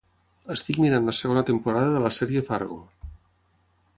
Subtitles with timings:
[0.53, 2.81] Estic mirant la segona temporada de la sèrie Fargo.